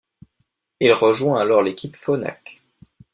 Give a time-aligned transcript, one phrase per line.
[0.79, 2.63] Il rejoint alors l'équipe Phonak.